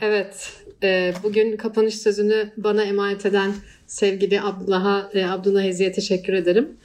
[0.00, 0.52] Evet,
[0.82, 3.52] e, bugün kapanış sözünü bana emanet eden
[3.86, 6.76] sevgili Abdullah'a, e, Abdullah teşekkür ederim.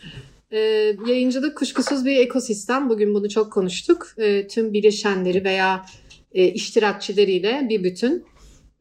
[0.51, 0.59] E,
[1.07, 2.89] yayıncılık kuşkusuz bir ekosistem.
[2.89, 4.07] Bugün bunu çok konuştuk.
[4.17, 5.85] E, tüm bileşenleri veya
[6.31, 8.25] e, iştirakçileriyle bir bütün.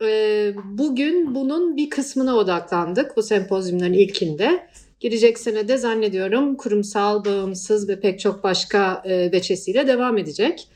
[0.03, 4.69] E, bugün bunun bir kısmına odaklandık bu sempozyumların ilkinde.
[5.01, 10.69] Gelecek sene de zannediyorum kurumsal, bağımsız ve pek çok başka e, veçesiyle devam edecek.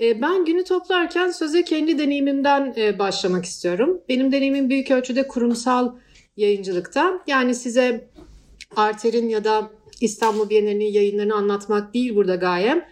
[0.00, 4.00] E, ben günü toplarken söze kendi deneyimimden e, başlamak istiyorum.
[4.08, 5.94] Benim deneyimim büyük ölçüde kurumsal
[6.36, 7.20] yayıncılıkta.
[7.26, 8.08] Yani size
[8.76, 12.84] Arter'in ya da İstanbul Bienali'nin yayınlarını anlatmak değil burada gayem.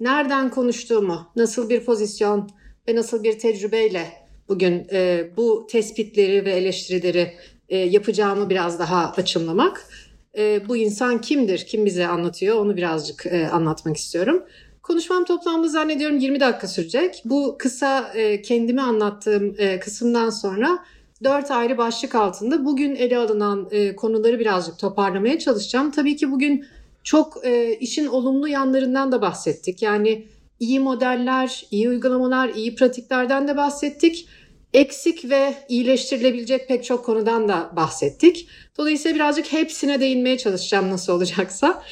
[0.00, 2.50] Nereden konuştuğumu, nasıl bir pozisyon
[2.88, 4.06] ve nasıl bir tecrübeyle
[4.48, 7.32] bugün e, bu tespitleri ve eleştirileri
[7.68, 9.86] e, yapacağımı biraz daha açımlamak.
[10.68, 14.44] Bu insan kimdir, kim bize anlatıyor onu birazcık anlatmak istiyorum.
[14.84, 17.22] Konuşmam toplamda zannediyorum 20 dakika sürecek.
[17.24, 20.78] Bu kısa e, kendimi anlattığım e, kısımdan sonra
[21.24, 25.90] dört ayrı başlık altında bugün ele alınan e, konuları birazcık toparlamaya çalışacağım.
[25.90, 26.66] Tabii ki bugün
[27.04, 29.82] çok e, işin olumlu yanlarından da bahsettik.
[29.82, 30.26] Yani
[30.60, 34.28] iyi modeller, iyi uygulamalar, iyi pratiklerden de bahsettik.
[34.72, 38.48] Eksik ve iyileştirilebilecek pek çok konudan da bahsettik.
[38.78, 41.82] Dolayısıyla birazcık hepsine değinmeye çalışacağım nasıl olacaksa.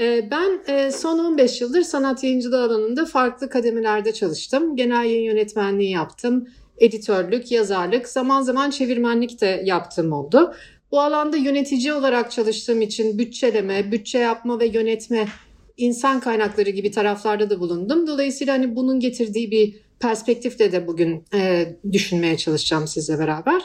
[0.00, 4.76] Ee, ben e, son 15 yıldır sanat yayıncılığı alanında farklı kademelerde çalıştım.
[4.76, 6.48] Genel yayın yönetmenliği yaptım.
[6.78, 10.54] Editörlük, yazarlık, zaman zaman çevirmenlik de yaptığım oldu.
[10.90, 15.28] Bu alanda yönetici olarak çalıştığım için bütçeleme, bütçe yapma ve yönetme,
[15.76, 18.06] insan kaynakları gibi taraflarda da bulundum.
[18.06, 23.62] Dolayısıyla hani bunun getirdiği bir perspektifle de bugün e, düşünmeye çalışacağım sizle beraber.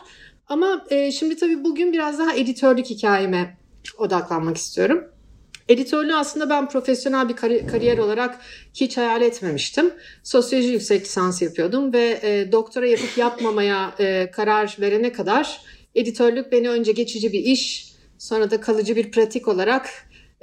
[0.47, 3.57] Ama e, şimdi tabii bugün biraz daha editörlük hikayeme
[3.97, 5.14] odaklanmak istiyorum.
[5.69, 7.35] Editörlüğü aslında ben profesyonel bir
[7.67, 8.39] kariyer olarak
[8.73, 9.93] hiç hayal etmemiştim.
[10.23, 15.61] Sosyoloji yüksek lisans yapıyordum ve e, doktora yapıp yapmamaya e, karar verene kadar
[15.95, 19.89] editörlük beni önce geçici bir iş, sonra da kalıcı bir pratik olarak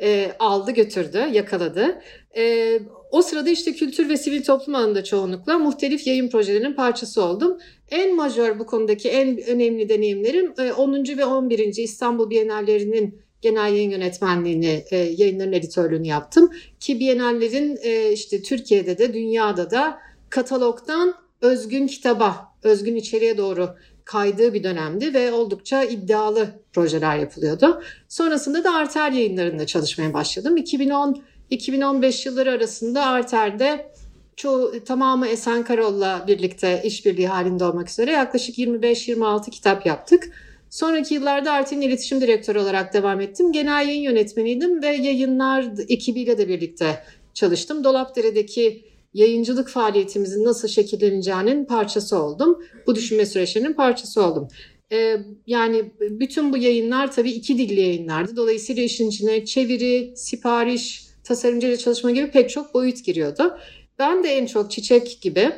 [0.03, 2.03] e, aldı götürdü, yakaladı.
[2.37, 2.79] E,
[3.11, 7.59] o sırada işte kültür ve sivil toplum alanında çoğunlukla muhtelif yayın projelerinin parçası oldum.
[7.91, 11.05] En majör bu konudaki en önemli deneyimlerim 10.
[11.05, 11.59] E, ve 11.
[11.77, 16.53] İstanbul Bienallerinin genel yayın yönetmenliğini, e, yayınların editörlüğünü yaptım.
[16.81, 19.99] Ki Bienallerin e, işte Türkiye'de de dünyada da
[20.31, 23.69] katalogdan özgün kitaba, özgün içeriğe doğru
[24.05, 27.83] kaydığı bir dönemdi ve oldukça iddialı projeler yapılıyordu.
[28.09, 30.57] Sonrasında da Arter yayınlarında çalışmaya başladım.
[30.57, 33.93] 2010-2015 yılları arasında Arter'de
[34.37, 40.33] çoğu tamamı Esen Karol'la birlikte işbirliği halinde olmak üzere yaklaşık 25-26 kitap yaptık.
[40.73, 43.53] Sonraki yıllarda Arter'in iletişim direktörü olarak devam ettim.
[43.53, 47.85] Genel yayın yönetmeniydim ve yayınlar ekibiyle de birlikte çalıştım.
[47.85, 48.85] Dolapdere'deki
[49.15, 52.63] yayıncılık faaliyetimizin nasıl şekilleneceğinin parçası oldum.
[52.87, 54.49] Bu düşünme süreçlerinin parçası oldum.
[54.93, 55.17] Ee,
[55.47, 58.37] yani bütün bu yayınlar tabii iki dilli yayınlardı.
[58.37, 63.59] Dolayısıyla işin içine çeviri, sipariş, tasarımcıyla çalışma gibi pek çok boyut giriyordu.
[63.99, 65.53] Ben de en çok Çiçek gibi,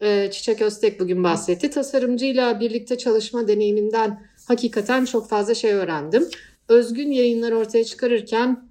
[0.00, 1.70] e, Çiçek Öztek bugün bahsetti.
[1.70, 6.28] Tasarımcıyla birlikte çalışma deneyiminden hakikaten çok fazla şey öğrendim.
[6.68, 8.68] Özgün yayınlar ortaya çıkarırken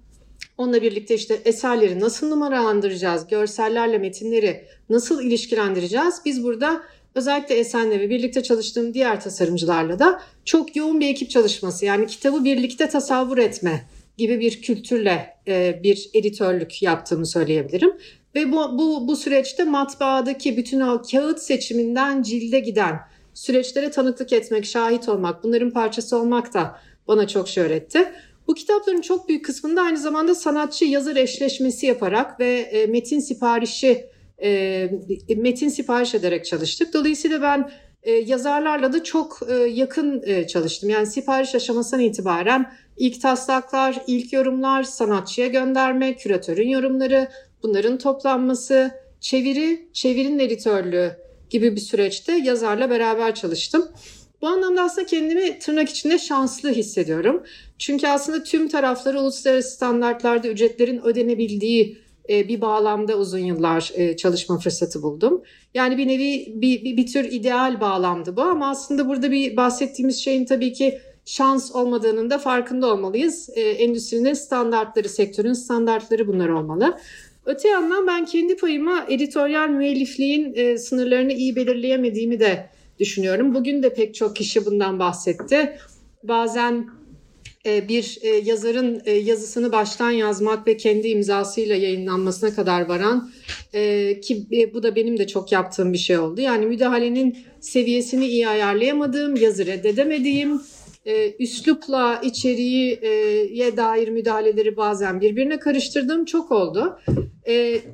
[0.58, 6.14] onunla birlikte işte eserleri nasıl numaralandıracağız, görsellerle metinleri nasıl ilişkilendireceğiz?
[6.24, 6.82] Biz burada
[7.14, 12.44] özellikle Esen'le ve birlikte çalıştığım diğer tasarımcılarla da çok yoğun bir ekip çalışması yani kitabı
[12.44, 13.84] birlikte tasavvur etme
[14.18, 17.92] gibi bir kültürle e, bir editörlük yaptığımı söyleyebilirim.
[18.34, 23.00] Ve bu, bu, bu süreçte matbaadaki bütün o kağıt seçiminden cilde giden
[23.34, 26.78] süreçlere tanıklık etmek, şahit olmak, bunların parçası olmak da
[27.08, 28.12] bana çok şey öğretti.
[28.48, 34.06] Bu kitapların çok büyük kısmında aynı zamanda sanatçı yazar eşleşmesi yaparak ve e, metin siparişi
[34.42, 34.90] e,
[35.36, 36.94] metin sipariş ederek çalıştık.
[36.94, 37.70] Dolayısıyla ben
[38.02, 40.90] e, yazarlarla da çok e, yakın e, çalıştım.
[40.90, 47.28] Yani sipariş aşamasından itibaren ilk taslaklar, ilk yorumlar, sanatçıya gönderme, küratörün yorumları,
[47.62, 48.90] bunların toplanması,
[49.20, 51.21] çeviri, çevirinin editörlüğü
[51.52, 53.88] gibi bir süreçte yazarla beraber çalıştım.
[54.42, 57.42] Bu anlamda aslında kendimi tırnak içinde şanslı hissediyorum.
[57.78, 61.98] Çünkü aslında tüm tarafları uluslararası standartlarda ücretlerin ödenebildiği
[62.28, 65.42] e, bir bağlamda uzun yıllar e, çalışma fırsatı buldum.
[65.74, 70.16] Yani bir nevi bir, bir, bir tür ideal bağlamdı bu ama aslında burada bir bahsettiğimiz
[70.24, 73.50] şeyin tabii ki şans olmadığının da farkında olmalıyız.
[73.54, 76.98] E, endüstrinin standartları, sektörün standartları bunlar olmalı.
[77.46, 83.54] Öte yandan ben kendi payıma editoryal müellifliğin e, sınırlarını iyi belirleyemediğimi de düşünüyorum.
[83.54, 85.78] Bugün de pek çok kişi bundan bahsetti.
[86.22, 86.90] Bazen
[87.66, 93.30] e, bir e, yazarın e, yazısını baştan yazmak ve kendi imzasıyla yayınlanmasına kadar varan
[94.22, 96.40] ki bu da benim de çok yaptığım bir şey oldu.
[96.40, 100.60] Yani müdahalenin seviyesini iyi ayarlayamadığım, yazı reddedemediğim,
[101.38, 106.98] üslupla içeriğe dair müdahaleleri bazen birbirine karıştırdığım çok oldu.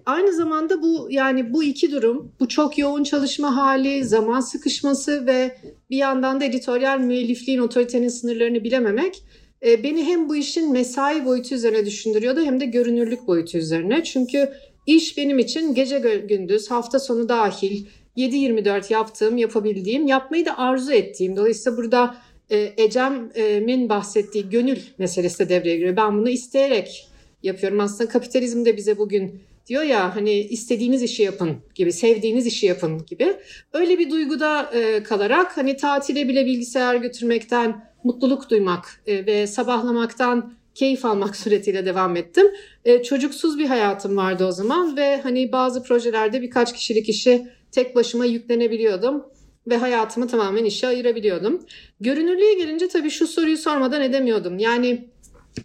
[0.07, 5.57] Aynı zamanda bu yani bu iki durum, bu çok yoğun çalışma hali, zaman sıkışması ve
[5.91, 9.23] bir yandan da editoryal müellifliğin otoritenin sınırlarını bilememek
[9.67, 14.05] e, beni hem bu işin mesai boyutu üzerine düşündürüyordu hem de görünürlük boyutu üzerine.
[14.05, 14.53] Çünkü
[14.87, 21.37] iş benim için gece gündüz, hafta sonu dahil 7-24 yaptığım, yapabildiğim, yapmayı da arzu ettiğim.
[21.37, 22.19] Dolayısıyla burada e,
[22.50, 25.97] Ecem'in bahsettiği gönül meselesi de devreye giriyor.
[25.97, 27.09] Ben bunu isteyerek
[27.43, 27.81] yapıyorum.
[27.81, 33.06] Aslında kapitalizm de bize bugün diyor ya hani istediğiniz işi yapın gibi, sevdiğiniz işi yapın
[33.06, 33.37] gibi.
[33.73, 40.55] Öyle bir duyguda e, kalarak hani tatile bile bilgisayar götürmekten mutluluk duymak e, ve sabahlamaktan
[40.75, 42.47] keyif almak suretiyle devam ettim.
[42.85, 47.97] E, çocuksuz bir hayatım vardı o zaman ve hani bazı projelerde birkaç kişilik işi tek
[47.97, 49.25] başıma yüklenebiliyordum
[49.67, 51.67] ve hayatımı tamamen işe ayırabiliyordum.
[52.01, 54.59] Görünürlüğe gelince tabii şu soruyu sormadan edemiyordum.
[54.59, 55.09] Yani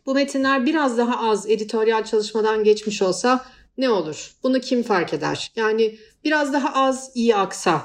[0.06, 3.46] bu metinler biraz daha az editoryal çalışmadan geçmiş olsa
[3.78, 4.32] ne olur?
[4.44, 5.52] Bunu kim fark eder?
[5.56, 7.82] Yani biraz daha az iyi aksa,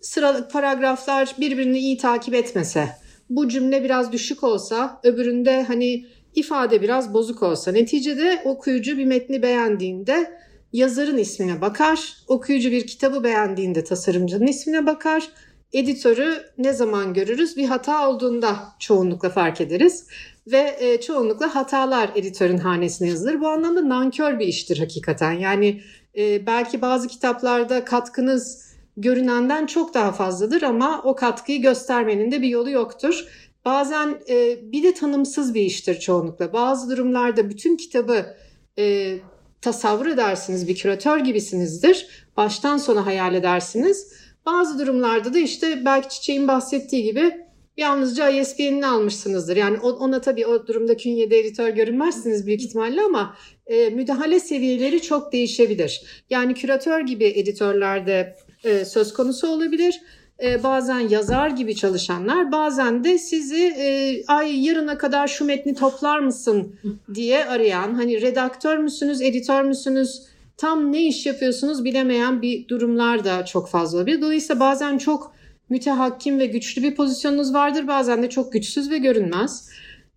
[0.00, 2.88] sıralık paragraflar birbirini iyi takip etmese,
[3.30, 7.72] bu cümle biraz düşük olsa, öbüründe hani ifade biraz bozuk olsa.
[7.72, 10.38] Neticede okuyucu bir metni beğendiğinde
[10.72, 15.28] yazarın ismine bakar, okuyucu bir kitabı beğendiğinde tasarımcının ismine bakar,
[15.72, 17.56] editörü ne zaman görürüz?
[17.56, 20.06] Bir hata olduğunda çoğunlukla fark ederiz
[20.46, 23.40] ve e, çoğunlukla hatalar editörün hanesine yazılır.
[23.40, 25.32] Bu anlamda nankör bir iştir hakikaten.
[25.32, 25.80] Yani
[26.18, 32.48] e, belki bazı kitaplarda katkınız görünenden çok daha fazladır ama o katkıyı göstermenin de bir
[32.48, 33.24] yolu yoktur.
[33.64, 36.52] Bazen e, bir de tanımsız bir iştir çoğunlukla.
[36.52, 38.36] Bazı durumlarda bütün kitabı
[38.78, 39.14] e,
[39.62, 42.06] tasavvur edersiniz, bir küratör gibisinizdir.
[42.36, 44.12] Baştan sona hayal edersiniz.
[44.46, 47.32] Bazı durumlarda da işte belki Çiçek'in bahsettiği gibi
[47.76, 49.56] yalnızca ISBN'ini almışsınızdır.
[49.56, 53.36] Yani ona tabii o durumda künyede editör görünmezsiniz büyük ihtimalle ama
[53.66, 56.02] e, müdahale seviyeleri çok değişebilir.
[56.30, 60.00] Yani küratör gibi editörlerde e, söz konusu olabilir.
[60.42, 66.18] E, bazen yazar gibi çalışanlar bazen de sizi e, ay yarına kadar şu metni toplar
[66.18, 66.74] mısın
[67.14, 70.22] diye arayan hani redaktör müsünüz editör müsünüz
[70.56, 74.20] tam ne iş yapıyorsunuz bilemeyen bir durumlar da çok fazla olabilir.
[74.20, 75.34] Dolayısıyla bazen çok
[75.68, 79.68] mütehakkim ve güçlü bir pozisyonunuz vardır bazen de çok güçsüz ve görünmez.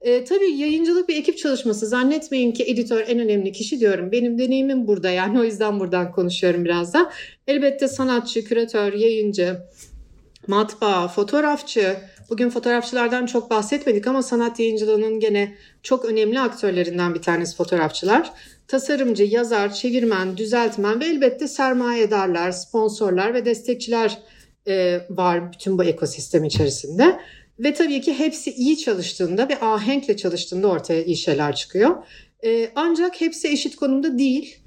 [0.01, 1.87] E, tabii yayıncılık bir ekip çalışması.
[1.87, 4.11] Zannetmeyin ki editör en önemli kişi diyorum.
[4.11, 7.11] Benim deneyimim burada yani o yüzden buradan konuşuyorum biraz da.
[7.47, 9.57] Elbette sanatçı, küratör, yayıncı,
[10.47, 11.97] matbaa, fotoğrafçı.
[12.29, 18.31] Bugün fotoğrafçılardan çok bahsetmedik ama sanat yayıncılığının gene çok önemli aktörlerinden bir tanesi fotoğrafçılar.
[18.67, 24.17] Tasarımcı, yazar, çevirmen, düzeltmen ve elbette sermayedarlar, sponsorlar ve destekçiler
[24.67, 27.19] e, var bütün bu ekosistem içerisinde.
[27.59, 31.95] Ve tabii ki hepsi iyi çalıştığında ve ahenkle çalıştığında ortaya iyi şeyler çıkıyor.
[32.45, 34.57] Ee, ancak hepsi eşit konumda değil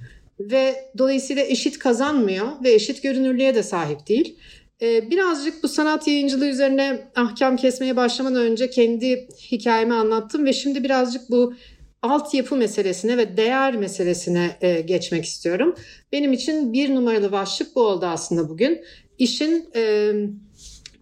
[0.40, 4.38] ve dolayısıyla eşit kazanmıyor ve eşit görünürlüğe de sahip değil.
[4.82, 10.84] Ee, birazcık bu sanat yayıncılığı üzerine ahkam kesmeye başlamadan önce kendi hikayemi anlattım ve şimdi
[10.84, 11.54] birazcık bu
[12.02, 15.74] altyapı meselesine ve değer meselesine e, geçmek istiyorum.
[16.12, 18.84] Benim için bir numaralı başlık bu oldu aslında bugün.
[19.18, 20.12] İşin e,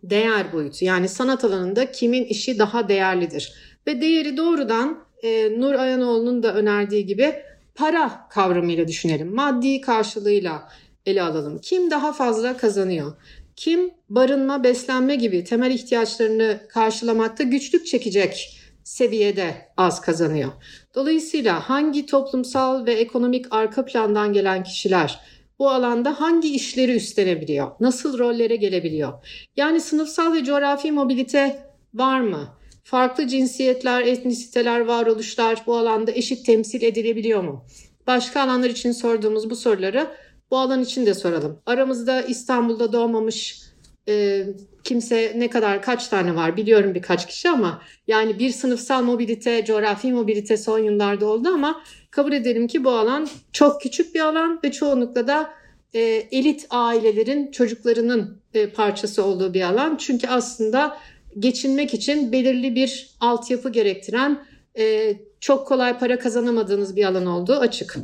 [0.03, 0.85] değer boyutu.
[0.85, 3.53] Yani sanat alanında kimin işi daha değerlidir.
[3.87, 7.35] Ve değeri doğrudan e, Nur Ayanoğlu'nun da önerdiği gibi
[7.75, 9.35] para kavramıyla düşünelim.
[9.35, 10.69] Maddi karşılığıyla
[11.07, 11.59] ele alalım.
[11.59, 13.13] Kim daha fazla kazanıyor?
[13.57, 20.53] Kim barınma, beslenme gibi temel ihtiyaçlarını karşılamakta güçlük çekecek seviyede az kazanıyor.
[20.95, 25.21] Dolayısıyla hangi toplumsal ve ekonomik arka plandan gelen kişiler
[25.59, 27.71] bu alanda hangi işleri üstlenebiliyor?
[27.81, 29.13] Nasıl rollere gelebiliyor?
[29.57, 32.49] Yani sınıfsal ve coğrafi mobilite var mı?
[32.85, 37.65] Farklı cinsiyetler, etnisiteler, varoluşlar bu alanda eşit temsil edilebiliyor mu?
[38.07, 40.07] Başka alanlar için sorduğumuz bu soruları
[40.51, 41.59] bu alan için de soralım.
[41.67, 43.63] Aramızda İstanbul'da doğmamış
[44.09, 44.47] e,
[44.85, 50.13] kimse ne kadar kaç tane var biliyorum birkaç kişi ama yani bir sınıfsal mobilite, coğrafi
[50.13, 54.73] mobilite son yıllarda oldu ama kabul edelim ki bu alan çok küçük bir alan ve
[54.73, 55.51] çoğunlukla da
[55.95, 56.01] e,
[56.33, 59.97] elit ailelerin çocuklarının e, parçası olduğu bir alan.
[59.97, 60.99] Çünkü aslında
[61.39, 64.47] geçinmek için belirli bir altyapı gerektiren
[64.79, 67.97] e, çok kolay para kazanamadığınız bir alan olduğu açık.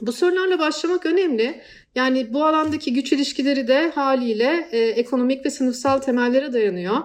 [0.00, 1.60] Bu sorularla başlamak önemli.
[1.94, 6.96] Yani bu alandaki güç ilişkileri de haliyle e, ekonomik ve sınıfsal temellere dayanıyor.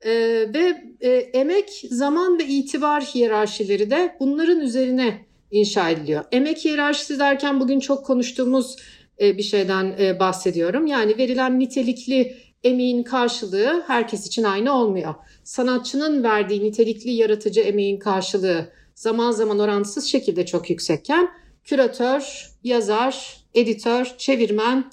[0.00, 0.12] E,
[0.54, 6.24] ve e, emek, zaman ve itibar hiyerarşileri de bunların üzerine inşa ediliyor.
[6.32, 8.76] Emek hiyerarşisi derken bugün çok konuştuğumuz
[9.20, 10.86] e, bir şeyden e, bahsediyorum.
[10.86, 15.14] Yani verilen nitelikli emeğin karşılığı herkes için aynı olmuyor.
[15.44, 21.28] Sanatçının verdiği nitelikli yaratıcı emeğin karşılığı zaman zaman orantısız şekilde çok yüksekken
[21.68, 24.90] küratör, yazar, editör, çevirmen,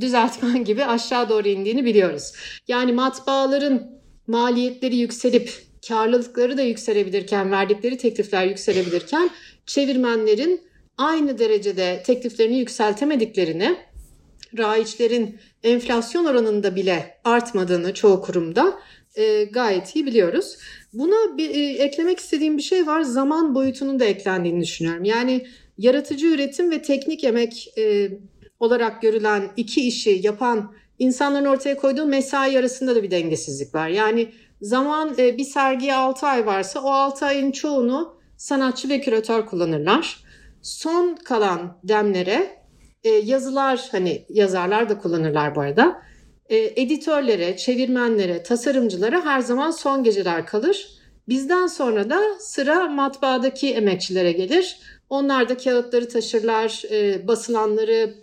[0.00, 2.32] düzeltmen gibi aşağı doğru indiğini biliyoruz.
[2.68, 5.52] Yani matbaaların maliyetleri yükselip
[5.88, 9.30] karlılıkları da yükselebilirken, verdikleri teklifler yükselebilirken
[9.66, 10.60] çevirmenlerin
[10.98, 13.76] aynı derecede tekliflerini yükseltemediklerini,
[14.58, 18.78] raiçlerin enflasyon oranında bile artmadığını çoğu kurumda
[19.14, 20.56] e, gayet iyi biliyoruz.
[20.92, 23.02] Buna bir, e, eklemek istediğim bir şey var.
[23.02, 25.04] Zaman boyutunun da eklendiğini düşünüyorum.
[25.04, 25.46] Yani
[25.78, 28.10] yaratıcı üretim ve teknik emek e,
[28.60, 33.88] olarak görülen iki işi yapan insanların ortaya koyduğu mesai arasında da bir dengesizlik var.
[33.88, 34.28] Yani
[34.62, 40.24] zaman e, bir sergiye 6 ay varsa o 6 ayın çoğunu sanatçı ve küratör kullanırlar.
[40.62, 42.64] Son kalan demlere
[43.04, 46.02] e, yazılar hani yazarlar da kullanırlar bu arada.
[46.48, 50.88] E, editörlere, çevirmenlere, tasarımcılara her zaman son geceler kalır.
[51.28, 54.78] Bizden sonra da sıra matbaadaki emekçilere gelir.
[55.14, 58.14] Onlar da kağıtları taşırlar, e, basılanları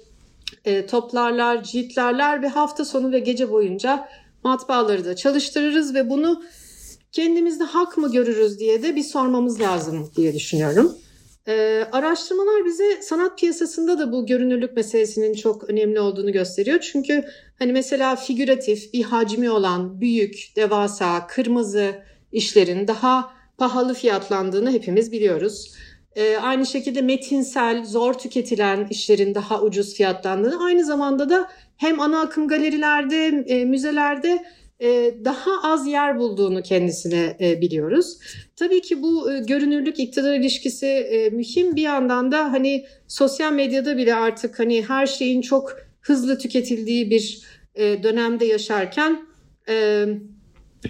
[0.65, 4.10] e, toplarlar, ciltlerler ve hafta sonu ve gece boyunca
[4.43, 6.43] matbaaları da çalıştırırız ve bunu
[7.12, 10.98] kendimizde hak mı görürüz diye de bir sormamız lazım diye düşünüyorum.
[11.48, 16.79] Ee, araştırmalar bize sanat piyasasında da bu görünürlük meselesinin çok önemli olduğunu gösteriyor.
[16.79, 17.25] Çünkü
[17.60, 21.91] hani mesela figüratif bir hacmi olan büyük, devasa, kırmızı
[22.31, 25.71] işlerin daha pahalı fiyatlandığını hepimiz biliyoruz.
[26.15, 32.22] Ee, aynı şekilde metinsel, zor tüketilen işlerin daha ucuz fiyatlandığını, aynı zamanda da hem ana
[32.22, 34.46] akım galerilerde, e, müzelerde
[34.82, 38.18] e, daha az yer bulduğunu kendisine e, biliyoruz.
[38.56, 43.98] Tabii ki bu e, görünürlük iktidar ilişkisi e, mühim bir yandan da hani sosyal medyada
[43.98, 47.41] bile artık hani her şeyin çok hızlı tüketildiği bir
[47.75, 49.25] e, dönemde yaşarken
[49.70, 50.06] e,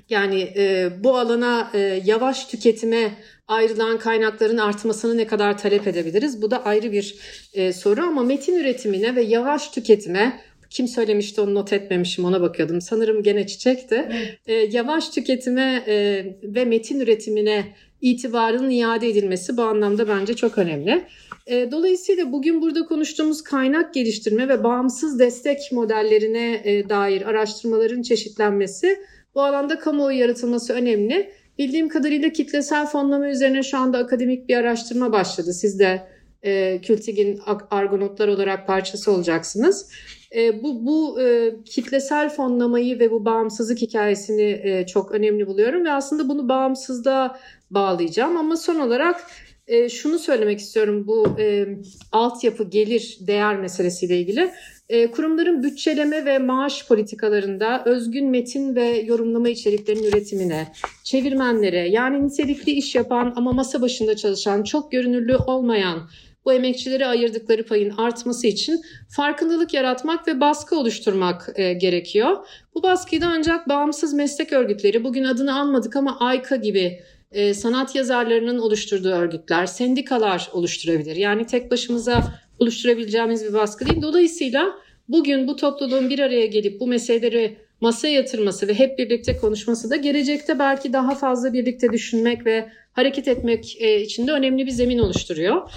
[0.10, 3.12] yani e, bu alana e, yavaş tüketime
[3.52, 6.42] ayrılan kaynakların artmasını ne kadar talep edebiliriz?
[6.42, 7.16] Bu da ayrı bir
[7.54, 12.82] e, soru ama metin üretimine ve yavaş tüketime kim söylemişti onu not etmemişim ona bakıyordum.
[12.82, 14.12] Sanırım gene çiçekti.
[14.48, 17.66] E, yavaş tüketime e, ve metin üretimine
[18.02, 21.04] itibarının iade edilmesi bu anlamda bence çok önemli.
[21.48, 28.98] E, dolayısıyla bugün burada konuştuğumuz kaynak geliştirme ve bağımsız destek modellerine e, dair araştırmaların çeşitlenmesi
[29.36, 31.32] bu alanda kamuoyu yaratılması önemli.
[31.62, 35.54] Bildiğim kadarıyla kitlesel fonlama üzerine şu anda akademik bir araştırma başladı.
[35.54, 36.08] Siz de
[36.44, 37.40] e, Kültig'in
[37.72, 39.92] Argonotlar olarak parçası olacaksınız.
[40.36, 45.92] E, bu bu e, kitlesel fonlamayı ve bu bağımsızlık hikayesini e, çok önemli buluyorum ve
[45.92, 47.40] aslında bunu bağımsızlığa
[47.72, 49.26] bağlayacağım ama son olarak
[49.72, 51.68] e, şunu söylemek istiyorum bu e,
[52.12, 54.52] altyapı gelir değer meselesiyle ilgili.
[54.90, 60.68] E, kurumların bütçeleme ve maaş politikalarında özgün metin ve yorumlama içeriklerinin üretimine,
[61.04, 66.10] çevirmenlere yani nitelikli iş yapan ama masa başında çalışan, çok görünürlü olmayan
[66.46, 72.48] bu emekçilere ayırdıkları payın artması için farkındalık yaratmak ve baskı oluşturmak e, gerekiyor.
[72.76, 77.00] Bu baskıyı da ancak bağımsız meslek örgütleri, bugün adını almadık ama AYKA gibi
[77.32, 81.16] e, sanat yazarlarının oluşturduğu örgütler, sendikalar oluşturabilir.
[81.16, 84.02] Yani tek başımıza oluşturabileceğimiz bir baskı değil.
[84.02, 84.76] Dolayısıyla
[85.08, 89.96] bugün bu topluluğun bir araya gelip bu meseleleri masaya yatırması ve hep birlikte konuşması da
[89.96, 95.00] gelecekte belki daha fazla birlikte düşünmek ve hareket etmek e, için de önemli bir zemin
[95.00, 95.72] oluşturuyor.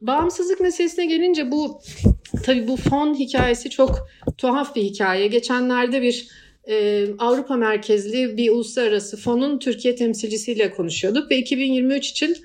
[0.00, 1.80] Bağımsızlık meselesine gelince bu
[2.44, 5.26] tabii bu fon hikayesi çok tuhaf bir hikaye.
[5.26, 6.28] Geçenlerde bir
[6.68, 12.36] e, Avrupa merkezli bir uluslararası fonun Türkiye temsilcisiyle konuşuyorduk ve 2023 için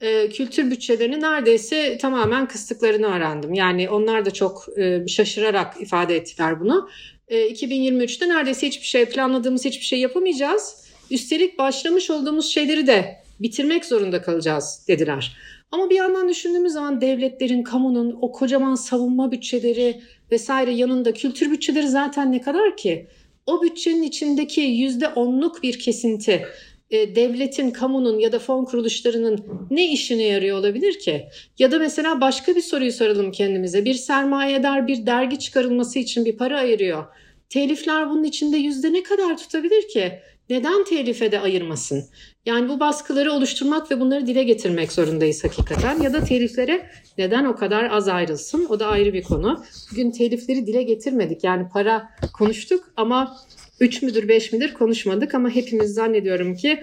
[0.00, 3.54] e, kültür bütçelerini neredeyse tamamen kıstıklarını öğrendim.
[3.54, 6.88] Yani onlar da çok e, şaşırarak ifade ettiler bunu.
[7.28, 10.88] E, 2023'te neredeyse hiçbir şey planladığımız hiçbir şey yapamayacağız.
[11.10, 15.36] Üstelik başlamış olduğumuz şeyleri de bitirmek zorunda kalacağız dediler.
[15.72, 20.00] Ama bir yandan düşündüğümüz zaman devletlerin, kamunun o kocaman savunma bütçeleri
[20.32, 23.06] vesaire yanında kültür bütçeleri zaten ne kadar ki?
[23.48, 26.46] O bütçenin içindeki yüzde onluk bir kesinti
[26.90, 31.28] e, devletin, kamunun ya da fon kuruluşlarının ne işine yarıyor olabilir ki?
[31.58, 33.84] Ya da mesela başka bir soruyu soralım kendimize.
[33.84, 37.04] Bir sermayedar bir dergi çıkarılması için bir para ayırıyor.
[37.48, 40.20] Telifler bunun içinde yüzde ne kadar tutabilir ki?
[40.50, 42.04] Neden telife de ayırmasın?
[42.46, 46.02] Yani bu baskıları oluşturmak ve bunları dile getirmek zorundayız hakikaten.
[46.02, 46.86] Ya da teliflere
[47.18, 48.66] neden o kadar az ayrılsın?
[48.68, 49.64] O da ayrı bir konu.
[49.92, 51.44] Bugün telifleri dile getirmedik.
[51.44, 53.36] Yani para konuştuk ama
[53.80, 56.80] 3 müdür 5 midir konuşmadık ama hepimiz zannediyorum ki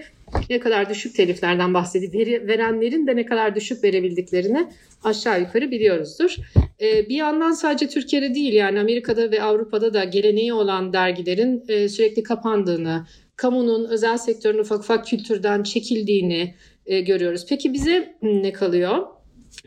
[0.50, 2.14] ne kadar düşük teliflerden bahsedip
[2.48, 4.70] verenlerin de ne kadar düşük verebildiklerini
[5.04, 6.36] aşağı yukarı biliyoruzdur.
[6.80, 11.88] Ee, bir yandan sadece Türkiye'de değil yani Amerika'da ve Avrupa'da da geleneği olan dergilerin e,
[11.88, 13.06] sürekli kapandığını,
[13.36, 16.54] kamunun özel sektörün ufak ufak kültürden çekildiğini
[16.86, 17.46] e, görüyoruz.
[17.48, 19.06] Peki bize ne kalıyor?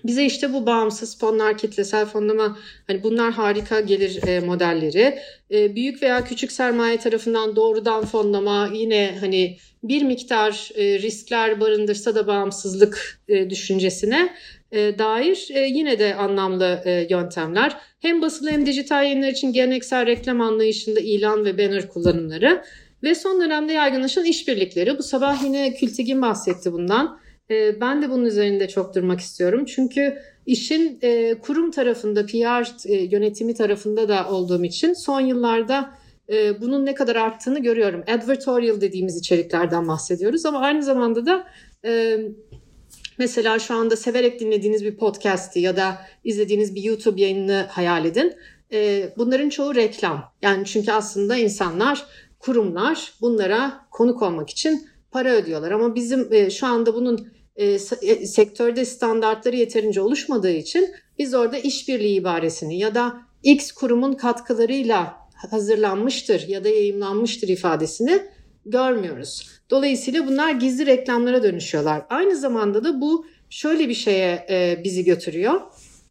[0.04, 2.58] Bize işte bu bağımsız fonlar, kitlesel fonlama
[2.88, 5.20] hani bunlar harika gelir e, modelleri.
[5.52, 12.16] E, büyük veya küçük sermaye tarafından doğrudan fonlama yine hani bir miktar e, riskler barındırsa
[12.16, 14.34] da bağımsızlık e, düşüncesine
[14.72, 17.78] e, dair e, yine de anlamlı e, yöntemler.
[18.00, 22.64] Hem basılı hem dijital yayınlar için geleneksel reklam anlayışında ilan ve banner kullanımları
[23.04, 24.98] ve son dönemde yaygınlaşan işbirlikleri.
[24.98, 27.20] Bu sabah yine Kültigin bahsetti bundan.
[27.52, 29.66] E, ben de bunun üzerinde çok durmak istiyorum.
[29.66, 35.92] Çünkü işin e, kurum tarafında, PR e, yönetimi tarafında da olduğum için son yıllarda
[36.30, 38.04] e, bunun ne kadar arttığını görüyorum.
[38.08, 41.48] Advertorial dediğimiz içeriklerden bahsediyoruz ama aynı zamanda da
[43.18, 48.34] mesela şu anda severek dinlediğiniz bir podcast'i ya da izlediğiniz bir YouTube yayını hayal edin.
[49.18, 50.34] Bunların çoğu reklam.
[50.42, 52.06] Yani çünkü aslında insanlar,
[52.40, 55.72] kurumlar bunlara konuk olmak için para ödüyorlar.
[55.72, 57.80] Ama bizim e, şu anda bunun e, e,
[58.26, 65.18] sektörde standartları yeterince oluşmadığı için biz orada işbirliği ibaresini ya da X kurumun katkılarıyla
[65.52, 68.22] hazırlanmıştır ya da yayınlanmıştır ifadesini
[68.66, 69.50] görmüyoruz.
[69.70, 72.06] Dolayısıyla bunlar gizli reklamlara dönüşüyorlar.
[72.10, 75.62] Aynı zamanda da bu şöyle bir şeye e, bizi götürüyor.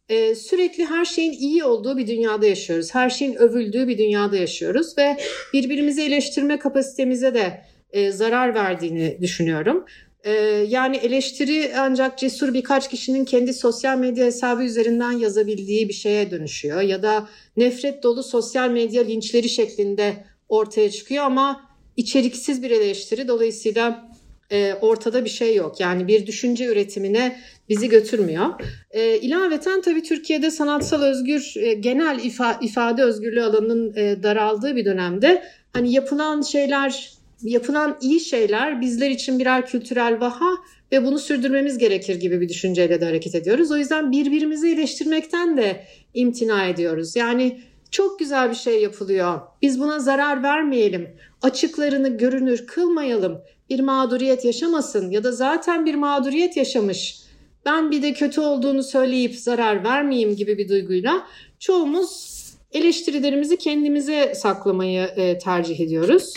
[0.09, 2.95] E, sürekli her şeyin iyi olduğu bir dünyada yaşıyoruz.
[2.95, 5.17] Her şeyin övüldüğü bir dünyada yaşıyoruz ve
[5.53, 7.61] birbirimizi eleştirme kapasitemize de
[7.91, 9.85] e, zarar verdiğini düşünüyorum.
[10.23, 10.31] Ee,
[10.69, 16.81] yani eleştiri ancak cesur birkaç kişinin kendi sosyal medya hesabı üzerinden yazabildiği bir şeye dönüşüyor.
[16.81, 23.27] Ya da nefret dolu sosyal medya linçleri şeklinde ortaya çıkıyor ama içeriksiz bir eleştiri.
[23.27, 24.08] Dolayısıyla
[24.51, 25.79] e, ortada bir şey yok.
[25.79, 27.39] Yani bir düşünce üretimine
[27.69, 28.45] bizi götürmüyor.
[28.91, 34.85] E, ilaveten tabii Türkiye'de sanatsal özgür, e, genel ifa, ifade özgürlüğü alanının e, daraldığı bir
[34.85, 40.49] dönemde hani yapılan şeyler yapılan iyi şeyler bizler için birer kültürel vaha
[40.91, 43.71] ve bunu sürdürmemiz gerekir gibi bir düşünceyle de hareket ediyoruz.
[43.71, 47.15] O yüzden birbirimizi eleştirmekten de imtina ediyoruz.
[47.15, 49.39] Yani çok güzel bir şey yapılıyor.
[49.61, 51.09] Biz buna zarar vermeyelim.
[51.41, 53.41] Açıklarını görünür kılmayalım.
[53.69, 57.19] Bir mağduriyet yaşamasın ya da zaten bir mağduriyet yaşamış.
[57.65, 61.27] Ben bir de kötü olduğunu söyleyip zarar vermeyeyim gibi bir duyguyla
[61.59, 62.39] çoğumuz
[62.71, 66.33] eleştirilerimizi kendimize saklamayı e, tercih ediyoruz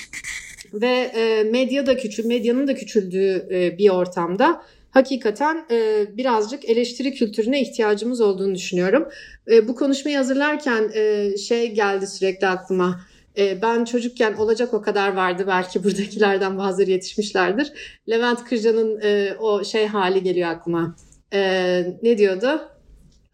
[0.73, 7.15] ve e, medya da küçül, medyanın da küçüldüğü e, bir ortamda hakikaten e, birazcık eleştiri
[7.15, 9.09] kültürüne ihtiyacımız olduğunu düşünüyorum.
[9.51, 13.01] E, bu konuşmayı hazırlarken e, şey geldi sürekli aklıma.
[13.39, 17.73] E, ben çocukken olacak o kadar vardı belki buradakilerden bazıları yetişmişlerdir.
[18.11, 20.97] Levent Kırca'nın e, o şey hali geliyor aklıma.
[21.33, 21.41] E,
[22.03, 22.61] ne diyordu?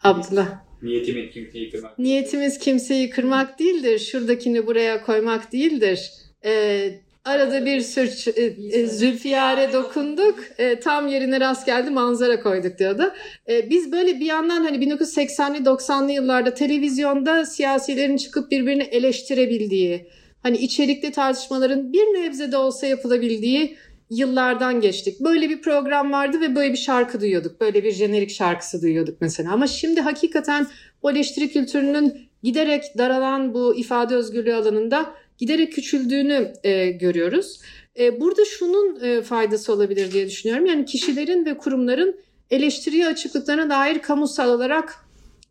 [0.03, 0.49] Abdullah.
[0.83, 1.99] Niyetimiz kimseyi kırmak.
[1.99, 3.99] Niyetimiz kimseyi kırmak değildir.
[3.99, 6.11] Şuradakini buraya koymak değildir.
[6.45, 6.91] E,
[7.29, 10.39] Arada bir sürç e, e, zülfiyare dokunduk.
[10.59, 13.13] E, tam yerine rast geldi manzara koyduk diyordu.
[13.49, 20.09] E, biz böyle bir yandan hani 1980'li 90'lı yıllarda televizyonda siyasilerin çıkıp birbirini eleştirebildiği,
[20.43, 23.77] hani içerikli tartışmaların bir nebze de olsa yapılabildiği
[24.11, 25.21] yıllardan geçtik.
[25.21, 27.61] Böyle bir program vardı ve böyle bir şarkı duyuyorduk.
[27.61, 29.53] Böyle bir jenerik şarkısı duyuyorduk mesela.
[29.53, 30.67] Ama şimdi hakikaten
[31.03, 37.61] o eleştiri kültürünün giderek daralan bu ifade özgürlüğü alanında giderek küçüldüğünü e, görüyoruz.
[37.99, 40.67] E, burada şunun e, faydası olabilir diye düşünüyorum.
[40.67, 42.17] Yani kişilerin ve kurumların
[42.51, 44.95] eleştiriye açıklıklarına dair kamusal olarak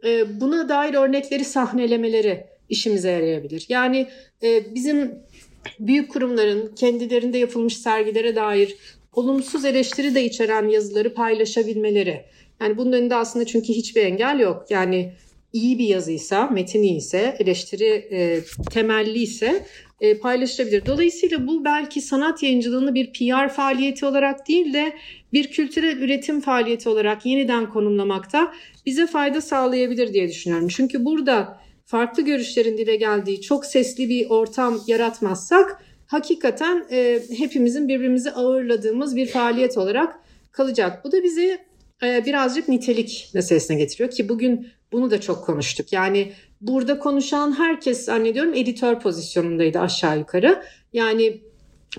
[0.04, 3.66] e, buna dair örnekleri sahnelemeleri işimize yarayabilir.
[3.70, 4.08] Yani
[4.44, 5.16] e, bizim
[5.80, 8.76] büyük kurumların kendilerinde yapılmış sergilere dair
[9.14, 12.26] olumsuz eleştiri de içeren yazıları paylaşabilmeleri.
[12.62, 14.66] Yani bunun önünde aslında çünkü hiçbir engel yok.
[14.70, 15.14] Yani
[15.54, 18.40] iyi bir yazıysa, metin ise, eleştiri e,
[18.72, 19.66] temelli ise
[20.02, 20.86] e, paylaşılabilir.
[20.86, 24.94] Dolayısıyla bu belki sanat yayıncılığını bir PR faaliyeti olarak değil de
[25.34, 28.54] bir kültürel üretim faaliyeti olarak yeniden konumlamakta
[28.86, 30.68] bize fayda sağlayabilir diye düşünüyorum.
[30.68, 38.32] Çünkü burada farklı görüşlerin dile geldiği çok sesli bir ortam yaratmazsak hakikaten e, hepimizin birbirimizi
[38.32, 40.20] ağırladığımız bir faaliyet olarak
[40.52, 41.06] kalacak.
[41.06, 41.58] Bu da bizi
[42.04, 45.94] e, birazcık nitelik meselesine getiriyor ki bugün bunu da çok konuştuk.
[45.94, 50.64] Yani burada konuşan herkes zannediyorum editör pozisyonundaydı aşağı yukarı.
[50.94, 51.42] Yani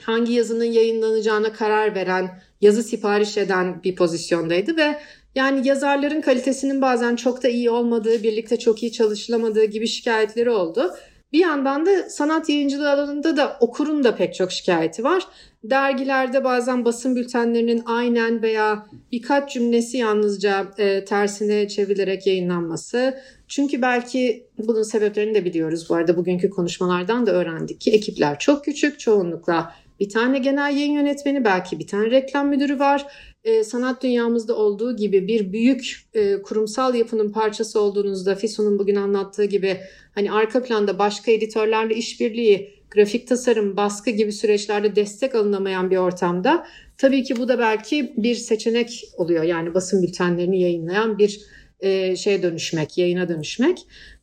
[0.03, 4.99] hangi yazının yayınlanacağına karar veren, yazı sipariş eden bir pozisyondaydı ve
[5.35, 10.91] yani yazarların kalitesinin bazen çok da iyi olmadığı, birlikte çok iyi çalışılamadığı gibi şikayetleri oldu.
[11.33, 15.27] Bir yandan da sanat yayıncılığı alanında da okurun da pek çok şikayeti var.
[15.65, 23.19] Dergilerde bazen basın bültenlerinin aynen veya birkaç cümlesi yalnızca e, tersine çevrilerek yayınlanması.
[23.49, 28.65] Çünkü belki bunun sebeplerini de biliyoruz bu arada bugünkü konuşmalardan da öğrendik ki ekipler çok
[28.65, 33.07] küçük çoğunlukla bir tane genel yayın yönetmeni belki bir tane reklam müdürü var.
[33.45, 39.45] E, sanat dünyamızda olduğu gibi bir büyük e, kurumsal yapının parçası olduğunuzda Fisu'nun bugün anlattığı
[39.45, 39.81] gibi
[40.15, 46.67] hani arka planda başka editörlerle işbirliği, grafik tasarım, baskı gibi süreçlerde destek alınamayan bir ortamda
[46.99, 49.45] tabii ki bu da belki bir seçenek oluyor.
[49.45, 51.41] Yani basın bültenlerini yayınlayan bir
[51.81, 53.79] e, şeye dönüşmek, yayına dönüşmek.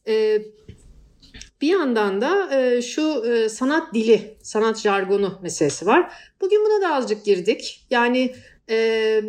[0.07, 0.41] E,
[1.61, 6.11] bir yandan da e, şu e, sanat dili, sanat jargonu meselesi var.
[6.41, 7.85] Bugün buna da azıcık girdik.
[7.89, 8.35] Yani
[8.69, 9.21] e,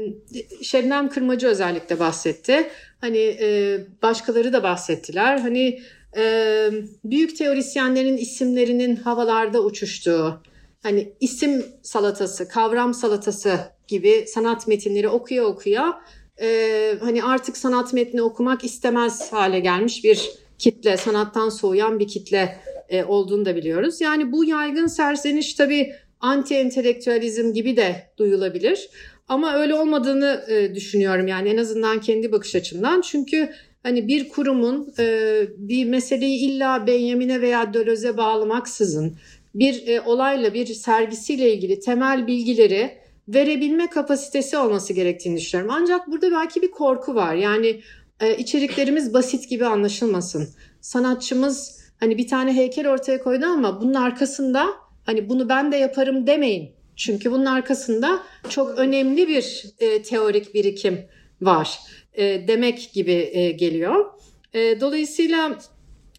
[0.62, 2.70] Şebnem Kırmacı özellikle bahsetti.
[3.00, 5.38] Hani e, başkaları da bahsettiler.
[5.38, 5.82] Hani
[6.16, 6.70] e,
[7.04, 10.42] büyük teorisyenlerin isimlerinin havalarda uçuştuğu,
[10.82, 13.58] hani isim salatası, kavram salatası
[13.88, 16.00] gibi sanat metinleri okuya okuya
[16.40, 22.56] e, hani artık sanat metni okumak istemez hale gelmiş bir kitle, sanattan soğuyan bir kitle
[22.88, 24.00] e, olduğunu da biliyoruz.
[24.00, 28.90] Yani bu yaygın serseniş tabii anti entelektüelizm gibi de duyulabilir.
[29.28, 33.00] Ama öyle olmadığını e, düşünüyorum yani en azından kendi bakış açımdan.
[33.00, 33.50] Çünkü
[33.82, 39.16] hani bir kurumun e, bir meseleyi illa Benjamin'e veya Döloz'e bağlamaksızın
[39.54, 42.90] bir e, olayla bir sergisiyle ilgili temel bilgileri
[43.28, 45.74] verebilme kapasitesi olması gerektiğini düşünüyorum.
[45.80, 47.34] Ancak burada belki bir korku var.
[47.34, 47.80] Yani
[48.20, 50.48] e, içeriklerimiz basit gibi anlaşılmasın.
[50.80, 54.66] Sanatçımız hani bir tane heykel ortaya koydu ama bunun arkasında
[55.06, 56.70] hani bunu ben de yaparım demeyin.
[56.96, 60.98] Çünkü bunun arkasında çok önemli bir e, teorik birikim
[61.40, 61.78] var
[62.14, 64.06] e, demek gibi e, geliyor.
[64.54, 65.58] E, dolayısıyla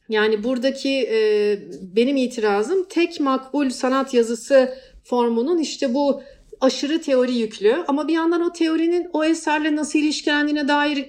[0.10, 6.22] yani buradaki e, benim itirazım tek makbul sanat yazısı formunun işte bu
[6.62, 11.06] aşırı teori yüklü ama bir yandan o teorinin o eserle nasıl ilişkilendiğine dair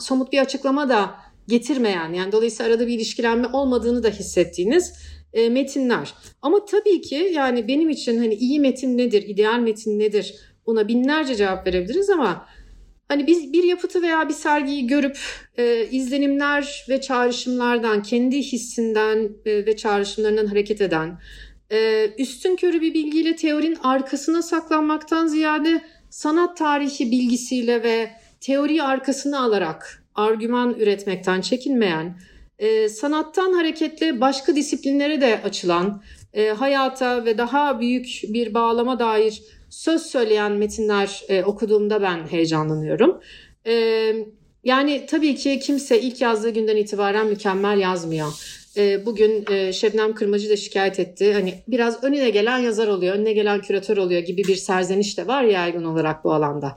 [0.00, 1.14] somut bir açıklama da
[1.48, 4.92] getirmeyen yani dolayısıyla arada bir ilişkilenme olmadığını da hissettiğiniz
[5.32, 6.14] e, metinler.
[6.42, 10.34] Ama tabii ki yani benim için hani iyi metin nedir, ideal metin nedir
[10.66, 12.46] buna binlerce cevap verebiliriz ama
[13.08, 15.18] hani biz bir yapıtı veya bir sergiyi görüp
[15.58, 21.18] e, izlenimler ve çağrışımlardan, kendi hissinden e, ve çağrışımlarından hareket eden,
[21.72, 28.10] e, üstün körü bir bilgiyle teorinin arkasına saklanmaktan ziyade sanat tarihi bilgisiyle ve
[28.44, 32.18] teoriyi arkasına alarak argüman üretmekten çekinmeyen,
[32.58, 36.02] e, sanattan hareketle başka disiplinlere de açılan,
[36.32, 43.20] e, hayata ve daha büyük bir bağlama dair söz söyleyen metinler e, okuduğumda ben heyecanlanıyorum.
[43.66, 43.74] E,
[44.64, 48.32] yani tabii ki kimse ilk yazdığı günden itibaren mükemmel yazmıyor.
[48.76, 51.32] E, bugün e, Şebnem Kırmacı da şikayet etti.
[51.32, 55.42] Hani biraz önüne gelen yazar oluyor, önüne gelen küratör oluyor gibi bir serzeniş de var
[55.42, 56.76] yaygın olarak bu alanda.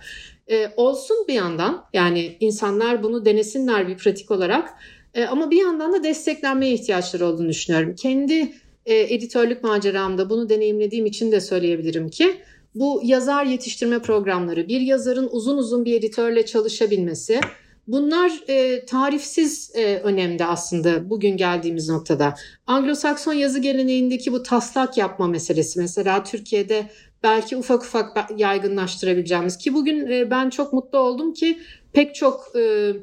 [0.51, 4.69] E, olsun bir yandan yani insanlar bunu denesinler bir pratik olarak.
[5.13, 7.95] E, ama bir yandan da desteklenmeye ihtiyaçları olduğunu düşünüyorum.
[7.95, 8.53] Kendi
[8.85, 12.41] e, editörlük maceramda bunu deneyimlediğim için de söyleyebilirim ki
[12.75, 17.39] bu yazar yetiştirme programları, bir yazarın uzun uzun bir editörle çalışabilmesi
[17.87, 22.35] bunlar e, tarifsiz e, önemde aslında bugün geldiğimiz noktada.
[22.67, 26.89] Anglo-Sakson yazı geleneğindeki bu taslak yapma meselesi mesela Türkiye'de
[27.23, 31.59] belki ufak ufak yaygınlaştırabileceğimiz ki bugün e, ben çok mutlu oldum ki
[31.93, 32.93] pek çok e,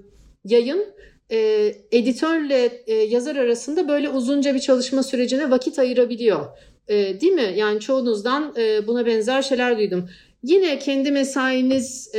[0.44, 0.85] yayın
[1.31, 1.38] e,
[1.92, 6.46] editörle yazar arasında böyle uzunca bir çalışma sürecine vakit ayırabiliyor.
[6.88, 7.53] Değil mi?
[7.57, 8.55] Yani çoğunuzdan
[8.87, 10.09] buna benzer şeyler duydum.
[10.42, 12.12] Yine kendi mesainiz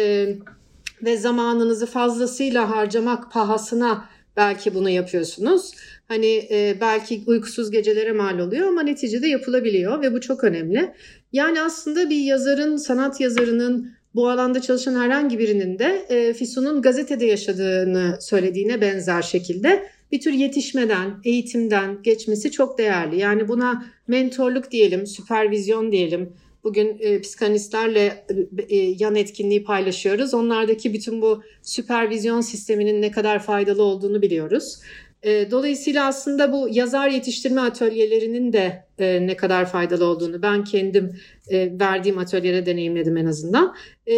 [1.04, 5.72] ve zamanınızı fazlasıyla harcamak pahasına belki bunu yapıyorsunuz.
[6.08, 10.92] Hani e, belki uykusuz gecelere mal oluyor ama neticede yapılabiliyor ve bu çok önemli.
[11.34, 17.26] Yani aslında bir yazarın, sanat yazarının bu alanda çalışan herhangi birinin de e, Fisu'nun gazetede
[17.26, 23.20] yaşadığını söylediğine benzer şekilde bir tür yetişmeden, eğitimden geçmesi çok değerli.
[23.20, 26.34] Yani buna mentorluk diyelim, süpervizyon diyelim.
[26.64, 28.26] Bugün e, psikanalistlerle
[28.70, 30.34] e, yan etkinliği paylaşıyoruz.
[30.34, 34.80] Onlardaki bütün bu süpervizyon sisteminin ne kadar faydalı olduğunu biliyoruz.
[35.26, 41.20] E, dolayısıyla aslında bu yazar yetiştirme atölyelerinin de e, ne kadar faydalı olduğunu ben kendim
[41.50, 43.76] e, verdiğim atölyede deneyimledim en azından.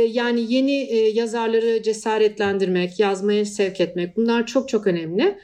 [0.09, 0.73] Yani yeni
[1.13, 5.37] yazarları cesaretlendirmek, yazmaya sevk etmek bunlar çok çok önemli.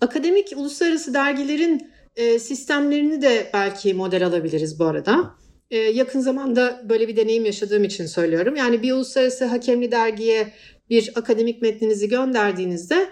[0.00, 1.90] Akademik uluslararası dergilerin
[2.38, 5.34] sistemlerini de belki model alabiliriz bu arada.
[5.70, 8.56] Yakın zamanda böyle bir deneyim yaşadığım için söylüyorum.
[8.56, 10.52] Yani bir uluslararası hakemli dergiye
[10.90, 13.08] bir akademik metninizi gönderdiğinizde e,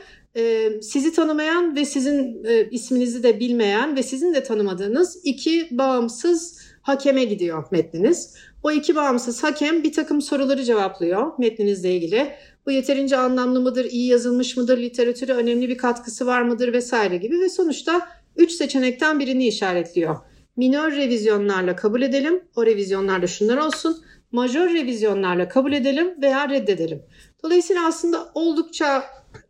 [0.82, 7.64] sizi tanımayan ve sizin isminizi de bilmeyen ve sizin de tanımadığınız iki bağımsız hakeme gidiyor
[7.70, 8.34] metniniz.
[8.62, 12.32] O iki bağımsız hakem bir takım soruları cevaplıyor metninizle ilgili.
[12.66, 17.40] Bu yeterince anlamlı mıdır, iyi yazılmış mıdır, literatüre önemli bir katkısı var mıdır vesaire gibi
[17.40, 20.16] ve sonuçta üç seçenekten birini işaretliyor.
[20.56, 24.04] Minör revizyonlarla kabul edelim, o revizyonlarda şunlar olsun.
[24.32, 27.02] Majör revizyonlarla kabul edelim veya reddedelim.
[27.42, 29.04] Dolayısıyla aslında oldukça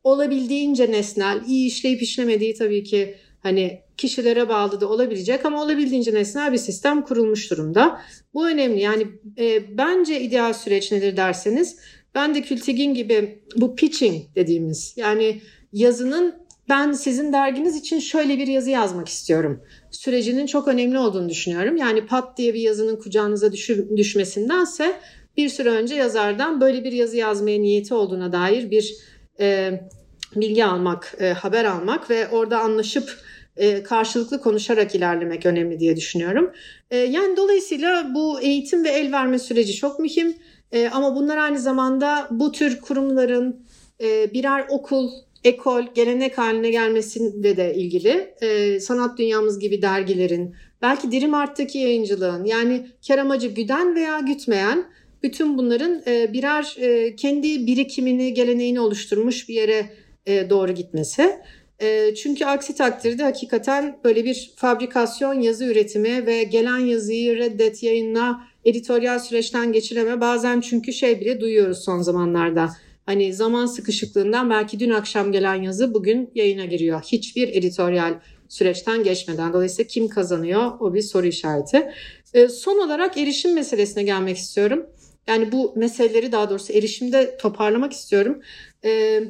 [0.04, 6.52] olabildiğince nesnel, iyi işleyip işlemediği tabii ki hani kişilere bağlı da olabilecek ama olabildiğince nesnel
[6.52, 8.00] bir sistem kurulmuş durumda.
[8.34, 8.80] Bu önemli.
[8.80, 9.06] Yani
[9.38, 11.76] e, bence ideal süreç nedir derseniz
[12.14, 15.40] ben de Kültigin gibi bu pitching dediğimiz yani
[15.72, 16.34] yazının
[16.68, 19.62] ben sizin derginiz için şöyle bir yazı yazmak istiyorum.
[19.90, 21.76] Sürecinin çok önemli olduğunu düşünüyorum.
[21.76, 24.96] Yani pat diye bir yazının kucağınıza düşür, düşmesindense
[25.36, 28.96] bir süre önce yazardan böyle bir yazı yazmaya niyeti olduğuna dair bir
[29.42, 29.80] e,
[30.36, 33.18] bilgi almak, e, haber almak ve orada anlaşıp
[33.56, 36.52] e, karşılıklı konuşarak ilerlemek önemli diye düşünüyorum.
[36.90, 40.34] E, yani dolayısıyla bu eğitim ve el verme süreci çok mühim.
[40.72, 43.66] E, ama bunlar aynı zamanda bu tür kurumların
[44.02, 45.10] e, birer okul,
[45.44, 48.34] ekol, gelenek haline gelmesiyle de ilgili.
[48.40, 54.84] E, sanat dünyamız gibi dergilerin, belki Dirim Art'taki yayıncılığın yani kar amacı güden veya gütmeyen
[55.22, 59.86] bütün bunların e, birer e, kendi birikimini, geleneğini oluşturmuş bir yere
[60.26, 61.38] e, doğru gitmesi.
[62.22, 69.18] Çünkü aksi takdirde hakikaten böyle bir fabrikasyon yazı üretimi ve gelen yazıyı reddet, yayınla, editoryal
[69.18, 72.70] süreçten geçireme bazen çünkü şey bile duyuyoruz son zamanlarda.
[73.06, 77.02] Hani zaman sıkışıklığından belki dün akşam gelen yazı bugün yayına giriyor.
[77.02, 78.14] Hiçbir editoryal
[78.48, 79.52] süreçten geçmeden.
[79.52, 81.90] Dolayısıyla kim kazanıyor o bir soru işareti.
[82.48, 84.86] Son olarak erişim meselesine gelmek istiyorum.
[85.26, 88.42] Yani bu meseleleri daha doğrusu erişimde toparlamak istiyorum.
[88.84, 89.20] E,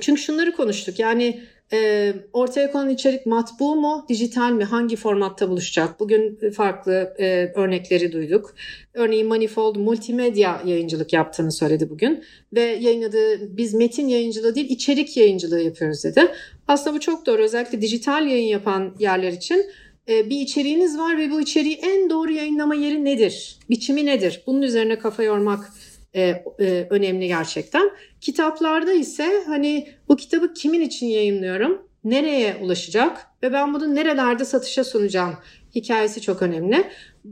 [0.00, 0.98] çünkü şunları konuştuk.
[0.98, 1.40] Yani
[1.72, 6.00] e, ortaya konan içerik matbu mu, dijital mi, hangi formatta buluşacak?
[6.00, 8.54] Bugün farklı e, örnekleri duyduk.
[8.94, 12.24] Örneğin Manifold multimedya yayıncılık yaptığını söyledi bugün.
[12.52, 16.32] Ve yayınladığı, biz metin yayıncılığı değil içerik yayıncılığı yapıyoruz dedi.
[16.68, 17.42] Aslında bu çok doğru.
[17.42, 19.66] Özellikle dijital yayın yapan yerler için
[20.10, 23.58] bir içeriğiniz var ve bu içeriği en doğru yayınlama yeri nedir?
[23.70, 24.42] Biçimi nedir?
[24.46, 25.72] Bunun üzerine kafa yormak
[26.14, 27.90] e, e, önemli gerçekten.
[28.20, 31.82] Kitaplarda ise hani bu kitabı kimin için yayınlıyorum?
[32.04, 33.26] Nereye ulaşacak?
[33.42, 35.34] Ve ben bunu nerelerde satışa sunacağım?
[35.74, 36.84] Hikayesi çok önemli.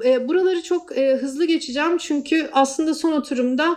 [0.04, 3.76] E, buraları çok hızlı geçeceğim çünkü aslında son oturumda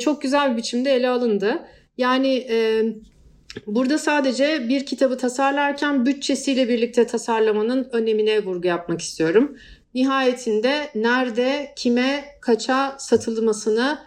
[0.00, 1.62] çok güzel bir biçimde ele alındı.
[1.98, 2.46] Yani
[3.66, 9.56] burada sadece bir kitabı tasarlarken bütçesiyle birlikte tasarlamanın önemine vurgu yapmak istiyorum.
[9.94, 13.98] Nihayetinde nerede, kime, kaça satılmasını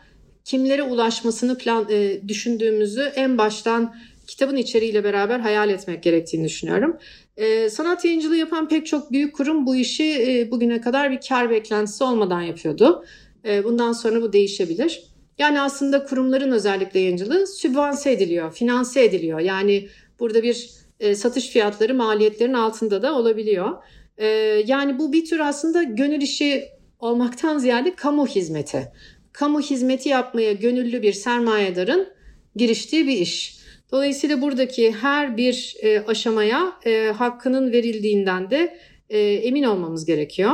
[0.46, 3.96] kimlere ulaşmasını plan e, düşündüğümüzü en baştan
[4.28, 6.98] kitabın içeriğiyle beraber hayal etmek gerektiğini düşünüyorum.
[7.38, 11.50] E, sanat yayıncılığı yapan pek çok büyük kurum bu işi e, bugüne kadar bir kar
[11.50, 13.06] beklentisi olmadan yapıyordu.
[13.46, 15.04] E, bundan sonra bu değişebilir.
[15.38, 19.40] Yani aslında kurumların özellikle yayıncılığı sübvanse ediliyor, finanse ediliyor.
[19.40, 19.88] Yani
[20.20, 20.70] burada bir
[21.00, 23.84] e, satış fiyatları maliyetlerin altında da olabiliyor.
[24.18, 24.28] E,
[24.68, 26.66] yani bu bir tür aslında gönül işi
[27.00, 28.92] olmaktan ziyade kamu hizmeti
[29.38, 32.08] kamu hizmeti yapmaya gönüllü bir sermayedarın
[32.56, 33.58] giriştiği bir iş.
[33.92, 38.78] Dolayısıyla buradaki her bir e, aşamaya e, hakkının verildiğinden de
[39.10, 40.52] e, emin olmamız gerekiyor.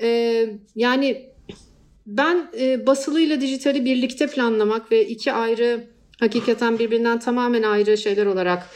[0.00, 1.33] E, yani
[2.06, 5.84] ben e, basılıyla dijitali birlikte planlamak ve iki ayrı
[6.20, 8.66] hakikaten birbirinden tamamen ayrı şeyler olarak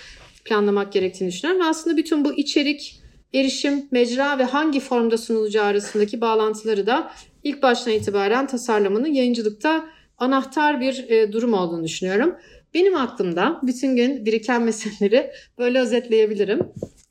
[0.44, 1.64] planlamak gerektiğini düşünüyorum.
[1.64, 3.02] Ve aslında bütün bu içerik,
[3.34, 7.12] erişim, mecra ve hangi formda sunulacağı arasındaki bağlantıları da
[7.44, 9.88] ilk baştan itibaren tasarlamanın yayıncılıkta
[10.18, 12.34] anahtar bir e, durum olduğunu düşünüyorum.
[12.74, 16.60] Benim aklımda bütün gün biriken meseleleri böyle özetleyebilirim.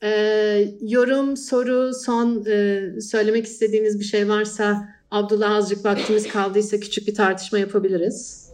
[0.02, 0.10] E,
[0.80, 7.14] yorum, soru, son e, söylemek istediğiniz bir şey varsa Abdullah azıcık vaktimiz kaldıysa küçük bir
[7.14, 8.47] tartışma yapabiliriz.